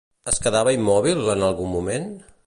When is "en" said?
1.33-1.45